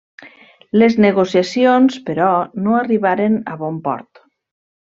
Les 0.83 0.95
negociacions, 1.05 1.99
però, 2.09 2.31
no 2.69 2.75
arribaren 2.81 3.39
a 3.55 3.59
bon 3.63 3.79
port. 3.87 4.27